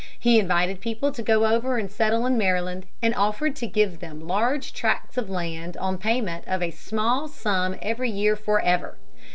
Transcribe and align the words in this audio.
He 0.19 0.39
invited 0.39 0.79
people 0.81 1.11
to 1.11 1.21
go 1.21 1.45
over 1.45 1.77
and 1.77 1.91
settle 1.91 2.25
in 2.25 2.35
Maryland 2.35 2.87
and 3.03 3.13
offered 3.13 3.55
to 3.57 3.67
give 3.67 3.99
them 3.99 4.25
large 4.27 4.73
tracts 4.73 5.15
of 5.15 5.29
land 5.29 5.77
on 5.77 5.93
the 5.93 5.99
payment 5.99 6.43
of 6.47 6.63
a 6.63 6.71
small 6.71 7.27
sum 7.27 7.75
every 7.83 8.09
year 8.09 8.35
forever. 8.35 8.97